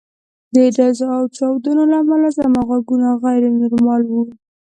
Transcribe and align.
د 0.55 0.57
ډزو 0.75 1.07
او 1.17 1.23
چاودنو 1.37 1.83
له 1.91 1.95
امله 2.01 2.29
زما 2.39 2.61
غوږونه 2.67 3.07
غیر 3.23 3.43
نورمال 3.59 4.01
وو 4.07 4.21